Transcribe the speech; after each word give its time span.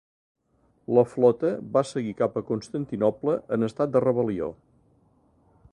La 0.97 1.03
flota 1.09 1.51
va 1.75 1.83
seguir 1.89 2.15
cap 2.23 2.41
a 2.41 2.43
Constantinoble 2.49 3.37
en 3.57 3.69
estat 3.69 3.95
de 3.97 4.05
rebel·lió. 4.07 4.49